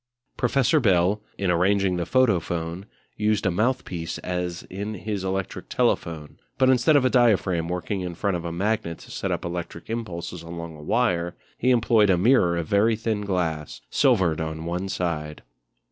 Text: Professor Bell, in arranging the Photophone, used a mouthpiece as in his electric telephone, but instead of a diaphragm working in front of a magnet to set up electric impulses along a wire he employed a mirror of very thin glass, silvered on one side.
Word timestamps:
Professor 0.35 0.79
Bell, 0.79 1.21
in 1.37 1.51
arranging 1.51 1.97
the 1.97 2.07
Photophone, 2.07 2.85
used 3.17 3.45
a 3.45 3.51
mouthpiece 3.51 4.17
as 4.23 4.63
in 4.63 4.95
his 4.95 5.23
electric 5.23 5.69
telephone, 5.69 6.39
but 6.57 6.71
instead 6.71 6.95
of 6.95 7.05
a 7.05 7.09
diaphragm 7.11 7.67
working 7.67 8.01
in 8.01 8.15
front 8.15 8.35
of 8.35 8.43
a 8.43 8.51
magnet 8.51 8.97
to 8.97 9.11
set 9.11 9.31
up 9.31 9.45
electric 9.45 9.91
impulses 9.91 10.41
along 10.41 10.75
a 10.75 10.81
wire 10.81 11.35
he 11.55 11.69
employed 11.69 12.09
a 12.09 12.17
mirror 12.17 12.57
of 12.57 12.65
very 12.65 12.95
thin 12.95 13.21
glass, 13.21 13.81
silvered 13.91 14.41
on 14.41 14.65
one 14.65 14.89
side. 14.89 15.43